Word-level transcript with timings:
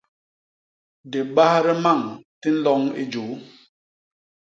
Dibas 1.11 1.57
di 1.65 1.73
mañ 1.83 2.01
di 2.41 2.49
nloñ 2.59 2.81
i 3.01 3.03
juu. 3.13 3.31